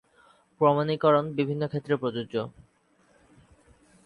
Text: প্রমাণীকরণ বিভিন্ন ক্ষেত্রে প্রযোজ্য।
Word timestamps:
প্রমাণীকরণ 0.61 1.25
বিভিন্ন 1.33 1.63
ক্ষেত্রে 1.67 1.93
প্রযোজ্য। 1.97 2.35